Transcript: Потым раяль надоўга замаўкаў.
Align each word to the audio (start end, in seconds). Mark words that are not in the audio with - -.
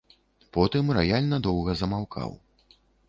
Потым 0.55 0.89
раяль 0.97 1.27
надоўга 1.33 1.71
замаўкаў. 1.83 2.29